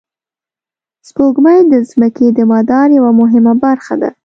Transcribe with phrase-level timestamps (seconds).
[1.07, 4.09] سپوږمۍ د ځمکې د مدار یوه مهمه برخه ده